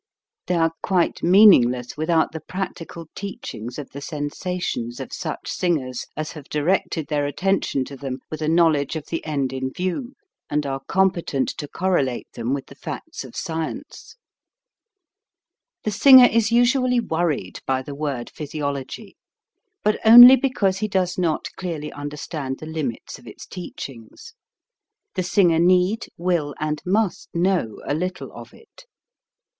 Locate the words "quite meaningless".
0.81-1.95